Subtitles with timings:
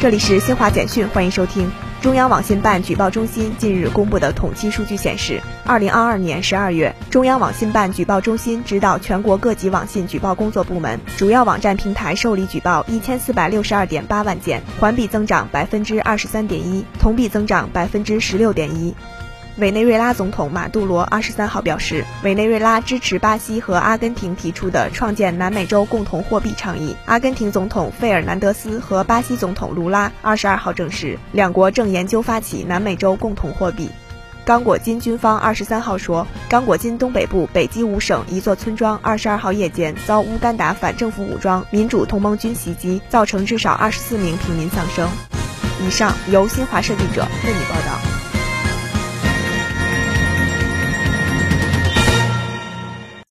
[0.00, 1.70] 这里是新华简讯，欢迎收听。
[2.02, 18.94] 中央网信办举报中心近日公布的统计数据显示，二零二二年十二月，中央网信办举报中心指导全国各级网信举报工作部门，主要网站平台受理举报一千四百六十二点八万件，环比增长百分之二十三点一，同比增长百分之十六点一。
[19.58, 26.96] 委内瑞拉总统马杜罗二十三号表示，委内瑞拉支持巴西和阿根廷提出的创建南美洲共同货币倡议。
[27.04, 33.88] 阿根廷总统费尔南德斯和巴西总统卢拉二十二号证实，两国正研究发起南美洲共同货币。
[34.44, 45.08] 刚果金军方二十三号说，刚果金东北部北基五省一座村庄二十二号夜间遭乌干达反政府武装民主同盟军袭击，造成至少二十四名平民丧生。
[45.86, 48.13] 以上由新华社记者为你报道。